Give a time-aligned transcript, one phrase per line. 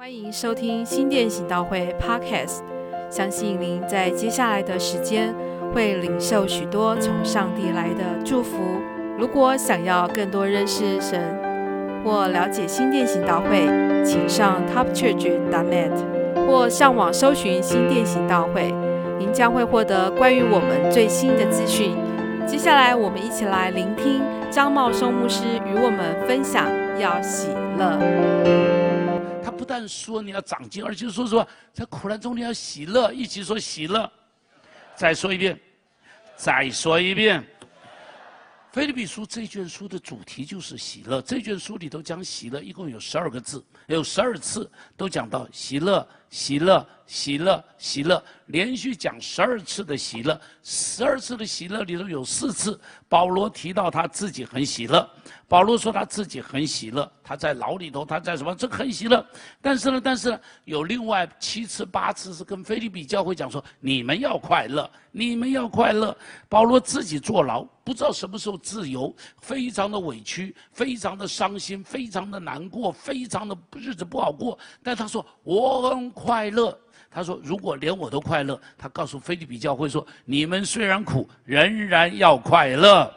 [0.00, 2.60] 欢迎收听新店行道会 Podcast。
[3.10, 5.34] 相信您在接下来的时间
[5.74, 8.58] 会领受许多从上帝来的祝福。
[9.18, 11.20] 如果想要更多认识神
[12.04, 13.66] 或了解新店行道会，
[14.04, 15.90] 请上 topchurch.net
[16.46, 18.72] 或上网搜寻新店行道会，
[19.18, 21.96] 您将会获得关于我们最新的资讯。
[22.46, 26.66] 接下来，我们一起来聆听张茂松牧师与我们分享
[27.00, 28.77] 要喜乐。
[29.68, 34.10] 但说你要长进，而且说实话在苦难中你要喜乐，一起说喜乐。
[34.96, 35.60] 再说一遍，
[36.34, 37.46] 再说一遍。
[38.72, 41.22] 菲律宾书这卷书的主题就是喜乐。
[41.22, 50.38] 这卷书里头讲喜乐，一共有十二个字，有十二次都讲到喜乐，喜乐，喜乐，喜乐，连续讲十二次的喜乐。
[50.62, 52.78] 十二次的喜乐里头有四次，
[53.08, 55.08] 保罗提到他自己很喜乐。
[55.46, 58.54] 保罗说他自己很喜乐，他在牢里头，他在什么？
[58.54, 59.24] 这很喜乐。
[59.62, 66.14] 但是呢，但是呢，有另外七次八次是跟菲利比教会讲说，你们要快乐，你们要快乐。
[66.50, 74.58] 保罗自己坐牢，不知道什么时候自由，非常的委屈，非常的伤心，非常的难过，非常的日子不好过。
[74.82, 76.76] 但他说我很快乐。
[77.10, 83.12] 他说如果连我都快乐，他告诉菲利比教会说，你们虽然苦，仍然要快乐。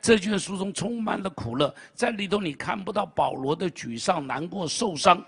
[0.00, 5.24] 这卷书中充满了苦乐，在里头你看不到保罗的沮丧、难过、受伤，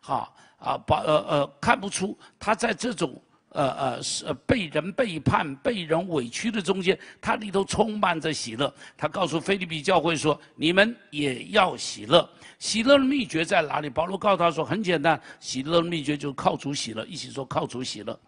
[0.00, 3.20] 哈啊，保呃呃看不出他在这种
[3.54, 8.72] 呃呃是被人背叛、被人委屈的中间，他里头充满着喜乐。
[8.96, 12.28] 他告诉菲利比教会说：“你们也要喜乐。
[12.58, 18.18] 喜乐的秘诀在哪里？”保罗告诉他说：“很简单，喜乐的秘诀就是靠主喜乐。”一起说：“靠主喜乐。”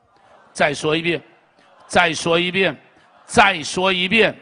[0.55, 1.21] 再说一遍，
[1.87, 2.75] 再说一遍，
[3.27, 4.35] 再说一遍。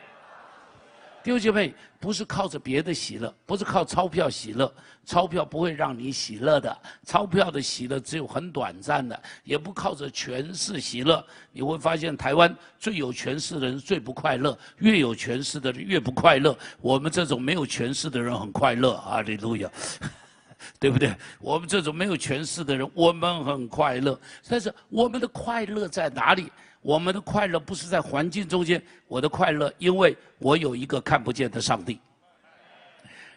[1.25, 4.71] 弟兄姐妹，不是靠着别的喜乐，不是靠钞票喜乐，
[5.07, 6.79] 钞票不会让你喜乐的。
[7.03, 11.25] 钞票的喜乐只有很短暂的，也不靠着权势喜乐。
[11.51, 16.55] 你会发现，台湾最有权势的人最不快乐，越有权势的人越不快乐。
[16.83, 19.71] 我们这种没有权势的人很快乐，阿利路亚，
[20.79, 21.17] 对不对？
[21.41, 24.21] 我们这种没有权势的人，我们很快乐。
[24.47, 26.53] 但是我们的快乐在哪里？
[26.85, 31.99] 我们的快乐不是在环境中间，我的快乐，因为我有一个看不见的上帝。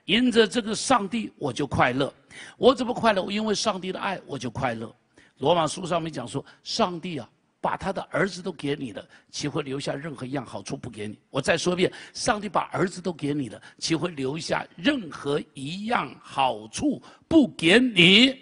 [0.04, 2.14] 因着这个上帝，我就快乐。
[2.58, 3.32] 我怎么快乐？
[3.32, 4.94] 因为上帝的爱，我就快乐。
[5.38, 7.30] 罗马书上面讲说，上帝啊，
[7.62, 11.18] 把他的儿子都给你了，岂会留下任何一样好处不给你？
[11.30, 18.38] 我再说一遍，上帝把儿子都给你了，岂会留下任何一样好处不给你？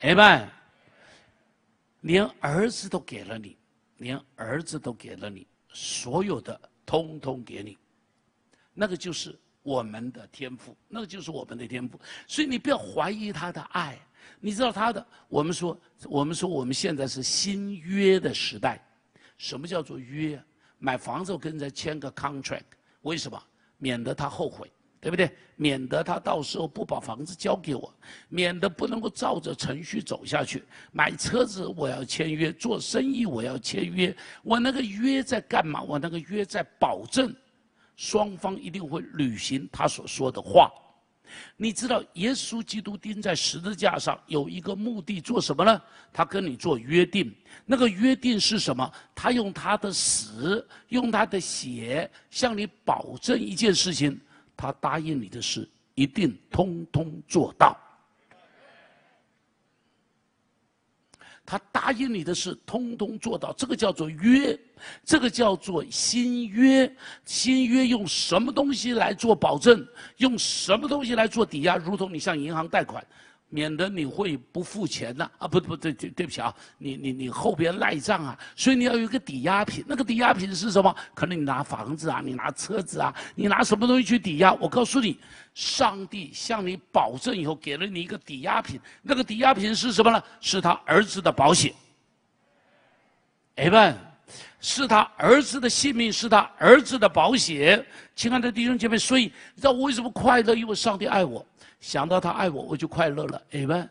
[0.00, 0.46] 哎们。
[2.00, 3.56] 连儿子都给了你，
[3.96, 7.76] 连儿子都给了你，所有的通通给你，
[8.72, 12.00] 那个就是我们的天赋，那个就是我们的天赋。
[12.26, 13.98] 所以你不要怀疑他的爱，
[14.40, 15.04] 你知道他的。
[15.28, 18.84] 我们说，我们说，我们现在是新约的时代。
[19.36, 20.42] 什么叫做约？
[20.78, 22.62] 买房子跟人家签个 contract，
[23.02, 23.42] 为什么？
[23.78, 24.70] 免得他后悔。
[25.00, 25.30] 对不对？
[25.56, 27.92] 免得他到时候不把房子交给我，
[28.28, 30.62] 免得不能够照着程序走下去。
[30.92, 34.14] 买车子我要签约，做生意我要签约。
[34.42, 35.82] 我那个约在干嘛？
[35.82, 37.34] 我那个约在保证
[37.96, 40.70] 双方一定会履行他所说的话。
[41.56, 45.82] 你知道，耶稣基督钉在十字架上有一个目的，做什么呢？
[46.12, 47.34] 他跟你做约定。
[47.66, 48.90] 那个约定是什么？
[49.14, 54.18] 他用他的死，用他的血，向你保证一件事情。
[54.58, 57.78] 他答应你的事，一定通通做到。
[61.46, 63.52] 他答应你的事，通通做到。
[63.52, 64.58] 这个叫做约，
[65.04, 66.92] 这个叫做新约。
[67.24, 69.86] 新约用什么东西来做保证？
[70.16, 71.76] 用什么东西来做抵押？
[71.76, 73.06] 如同你向银行贷款。
[73.50, 75.30] 免得你会不付钱呐。
[75.38, 79.84] 啊不不对对对不起啊你你你后边赖账啊所以你要有一个抵押品。
[79.86, 80.94] 那个抵押品是什么？
[81.14, 84.52] 可能你拿房子啊你拿车子啊你拿什么东西去抵押？
[84.54, 85.18] 我告诉你
[85.54, 88.80] 上帝向你保证以后给了你一个抵押品。
[89.02, 90.22] 那个抵押品是什么呢？
[90.40, 91.72] 是他儿子的保险。
[93.56, 93.96] 哎们
[94.60, 97.84] 是他儿子的性命是他儿子的保险。
[98.14, 100.54] 亲爱的弟兄姐妹所以你知道我为什么快乐？
[100.54, 101.44] 因为上帝爱我。
[101.80, 103.40] 想到他爱我，我就快乐了。
[103.50, 103.88] 你们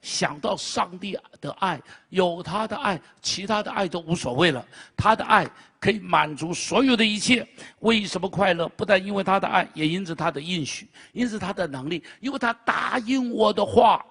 [0.00, 4.64] 想到上帝的爱，有他的爱，其他的爱都无所谓了。
[4.96, 5.46] 他的爱
[5.78, 7.46] 可以满足所有的一切。
[7.80, 8.68] 为什么快乐？
[8.70, 14.04] 不但因为他的爱，也因着他的应许，因着他的能力，因为他答应我的话，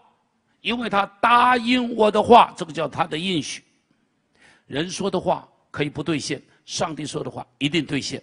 [0.62, 3.64] 因为他答应我的话，这个叫他的应许。
[4.68, 8.22] 人说的话可以不兑现，上帝说的话一定兑现。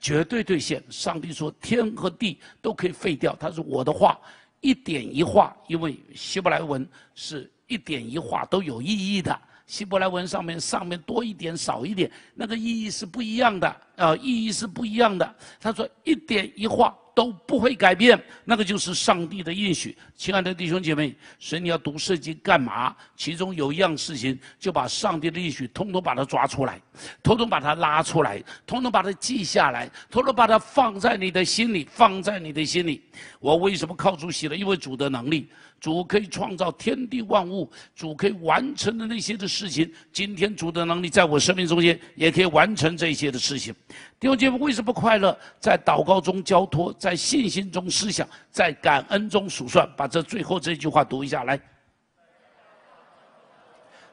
[0.00, 0.82] 绝对兑现。
[0.90, 4.18] 上帝说：“天和地都可以废掉。”他说：“我的话
[4.60, 9.38] 一点一画，因为希伯来文是一点一画都有意义的。
[9.66, 15.34] 希伯来文上面上面多一点少一点，那个意义是不一样的，呃，意义是不一样的。
[15.60, 19.96] 他说一点一画都不会改变，那个就是上帝的应许。
[20.16, 22.94] 亲爱的弟兄姐妹，所以你要读圣经干嘛？
[23.16, 26.80] 其中有一样事情，就把上帝的应许通通把它抓出来，
[27.22, 33.02] 通通把它拉出来，通通把它记下来，通通把它放在你的心里，放在你的心里。
[33.38, 34.56] 我为什么靠主喜了？
[34.56, 35.48] 因为主的能力。
[35.80, 43.74] 主可以创造天地万物，主可以完成的那些的事情，今天主的能力在我生命中间也可以完成这些的事情。
[44.18, 45.36] 弟兄姐妹，为什么快乐？
[45.60, 49.88] 在祷告中交托，在信心中思想，在感恩中数算。
[49.96, 51.58] 把这最后这句话读一下来，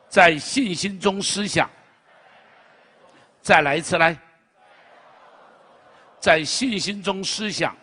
[0.09, 1.69] 在信心中思想，
[3.41, 4.17] 再来一次来，
[6.19, 7.75] 在信心中思想，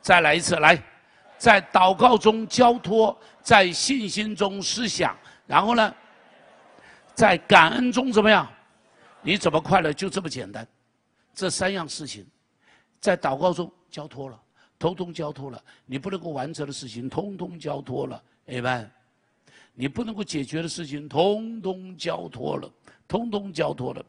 [0.00, 0.78] 再来一次来。
[1.38, 5.94] 在祷告中交托，在信心中思想，然后呢，
[7.14, 8.44] 在感恩中怎么样？
[9.22, 9.92] 你怎么快乐？
[9.92, 10.66] 就这么简单，
[11.34, 12.26] 这三样事情，
[13.00, 14.40] 在祷告中交托了，
[14.78, 15.62] 通通交托了。
[15.86, 18.22] 你不能够完成的事情，通通交托了。
[18.46, 18.90] a m n
[19.74, 22.70] 你不能够解决的事情，通通交托了，
[23.06, 24.04] 通通交托了。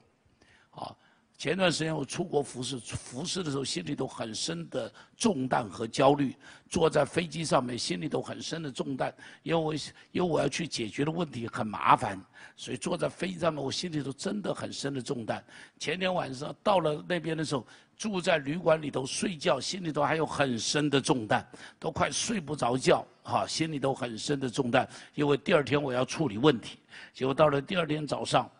[0.69, 0.97] 好。
[1.39, 6.35] 前段时间我出国服侍，服侍的时候心里都很深的重担和焦虑，
[6.67, 9.73] 坐在飞机上面心里都很深的重担，因为我
[10.11, 12.21] 因为我要去解决的问题很麻烦，
[12.57, 15.41] 所以坐在飞机上面我心里头真的很深的重担。
[15.79, 17.65] 前天晚上到了那边的时候，
[17.95, 21.47] 住在旅馆里头睡觉，心里头还有很深的重担，
[21.79, 24.85] 都快睡不着觉，哈，心里都很深的重担，
[25.15, 26.79] 因为第二天我要处理问题。
[27.13, 28.51] 结果到了第二天早上。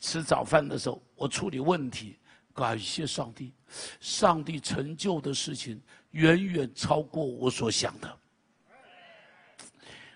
[0.00, 2.18] 吃早饭的时候，我处理问题，
[2.54, 3.52] 感谢上帝，
[4.00, 5.80] 上帝成就的事情
[6.12, 8.18] 远远超过我所想的。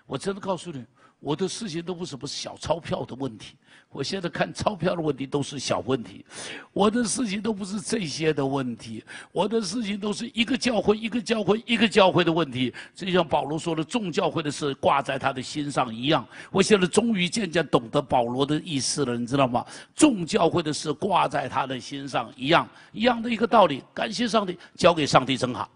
[0.07, 0.85] 我真的告诉你，
[1.25, 3.55] 我的事情都不是不是小钞票的问题。
[3.89, 6.23] 我现在看钞票的问题都是小问题，
[6.71, 16.23] 我的事情都不是这些的问题，我的事情都是一个教会一个教会一个教会的问题，就像保罗说的，众教会的事挂在他的心上一样。
[16.51, 19.65] 我现在终于渐渐懂得保罗的意思了，你知道吗？
[19.95, 23.81] 众教会的事挂在他的心上一样，一样的一个道理。
[23.95, 25.67] 感谢上帝，交给上帝真好。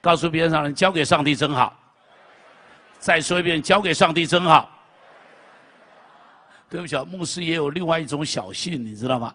[0.00, 1.83] 告诉边上人，交给上帝真好。
[3.04, 4.70] 再说一遍，交给上帝真好。
[6.70, 9.34] 对不起，牧师也有另外一种小信，你知道吗？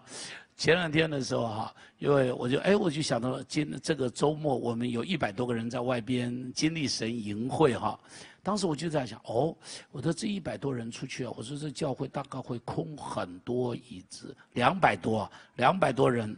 [0.56, 7.96] 前两天的时候哈，因为我就哎，我就想到了今这个周末，我们有一百多个人在外边经历神营会哈。
[8.42, 9.56] 当时我就在想，哦，
[9.92, 16.36] 我的这一百多人出去啊，我说这教会大概会空很多椅子，两百多，两百多人，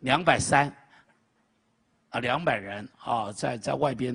[0.00, 0.70] 两百三，
[2.10, 4.14] 啊，两百人啊，在在外边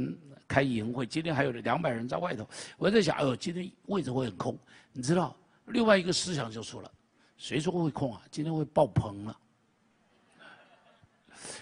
[0.52, 2.46] 开营会，今天还有两百人在外头，
[2.78, 4.60] 我在想，哎呦，今天位置会很空，
[4.92, 5.34] 你知道？
[5.68, 6.92] 另外一个思想就出了，
[7.38, 8.22] 谁说会空啊？
[8.30, 9.38] 今天会爆棚了。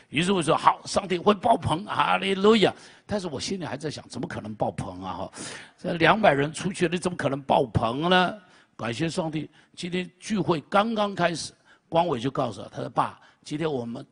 [0.09, 2.74] 于是我说好，上帝会爆棚，哈利路亚。
[3.06, 5.13] 但是我心里还在想，怎么可能爆棚啊？
[5.13, 5.31] 哈，
[5.77, 8.42] 这两百人出去了，怎么可能爆棚呢？
[8.75, 11.53] 感谢上帝，今天聚会刚刚开始，
[11.88, 14.03] 光伟就告诉我，他说爸，今天我们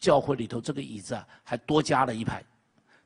[0.00, 2.44] 教会里头这个椅子啊，还多加了一排。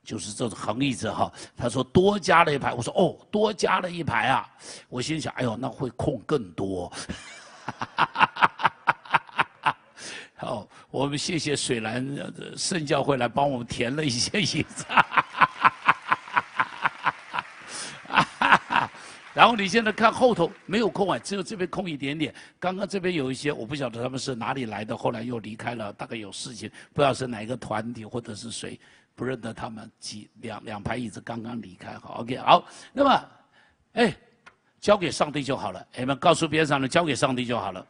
[0.05, 4.49] 就是这种横椅子哈，他说多加了一排，我说哦，多加了一排啊，
[4.89, 6.93] 我心想，哎呦，那会空更多。
[10.35, 12.05] 好，我们谢谢水兰
[12.57, 14.85] 圣教会来帮我们填了一些椅子。
[19.33, 22.35] 然后你现在看后头没有空啊，只有这边空一点点。
[22.59, 28.79] 刚刚这边有一些，我不晓得他们是哪里来的，后来又离开了，大概有事情，不知道是哪个团体或者是谁。
[29.15, 33.29] 不认得他们几两两排椅子刚刚离开，好，OK，好，那么，
[33.93, 34.17] 哎，
[34.81, 35.87] 交给上帝就好了。
[35.97, 37.87] 你们告诉边上的，交给上帝就好了。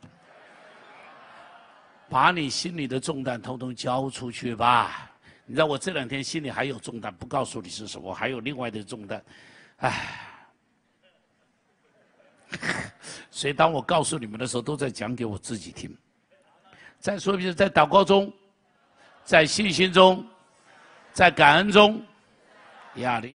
[2.09, 5.11] 把你心里的重担通通交出去吧。
[5.47, 9.25] 你知道我这两天心里还有重担，不告诉你是什么，还有另外的重担，
[9.79, 10.29] 唉。
[13.31, 15.97] 所以当我告诉你们的时候，都在讲给我自己听。
[16.99, 18.31] 再说一遍，在祷告中，
[19.25, 20.27] 在信心中。
[21.13, 22.03] 在感恩中，
[22.95, 23.31] 压力。